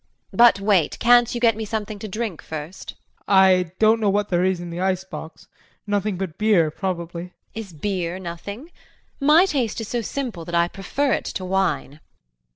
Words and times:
But 0.33 0.59
wait 0.59 0.97
can't 0.97 1.31
you 1.35 1.39
get 1.39 1.55
me 1.55 1.63
something 1.63 1.99
to 1.99 2.07
drink 2.07 2.41
first? 2.41 2.89
JEAN. 2.89 2.97
I 3.27 3.71
don't 3.77 3.99
know 3.99 4.09
what 4.09 4.29
there 4.29 4.43
is 4.43 4.59
in 4.59 4.71
the 4.71 4.79
icebox. 4.81 5.45
Nothing 5.85 6.17
but 6.17 6.39
beer, 6.39 6.71
probably. 6.71 7.25
JULIE. 7.25 7.33
Is 7.53 7.71
beer 7.71 8.17
nothing? 8.17 8.71
My 9.19 9.45
taste 9.45 9.79
is 9.79 9.89
so 9.89 10.01
simple 10.01 10.43
that 10.45 10.55
I 10.55 10.67
prefer 10.69 11.11
it 11.11 11.25
to 11.25 11.45
wine. 11.45 11.99